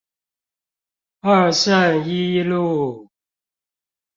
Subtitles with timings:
[1.21, 3.11] 二聖一路